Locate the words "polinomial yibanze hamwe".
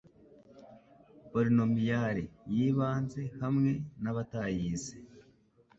1.29-3.71